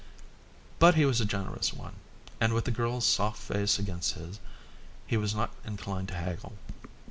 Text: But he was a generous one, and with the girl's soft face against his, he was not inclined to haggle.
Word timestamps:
But 0.79 0.95
he 0.95 1.05
was 1.05 1.21
a 1.21 1.25
generous 1.25 1.73
one, 1.73 1.93
and 2.39 2.53
with 2.53 2.65
the 2.65 2.71
girl's 2.71 3.05
soft 3.05 3.39
face 3.39 3.77
against 3.77 4.15
his, 4.15 4.39
he 5.05 5.15
was 5.15 5.35
not 5.35 5.53
inclined 5.63 6.07
to 6.07 6.15
haggle. 6.15 6.53